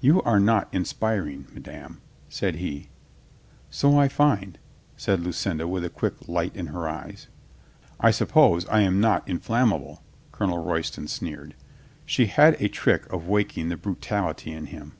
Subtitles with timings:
[0.00, 2.90] "You are not inspiring, madame," said he.
[3.70, 4.56] "So I find,"
[4.96, 7.26] said Lucinda with a quick light in her eyes.
[7.98, 11.56] "I suppose I am not inflammable," Colonel Roy ston sneered.
[12.06, 14.92] She had a trick of waking the bru tality in him.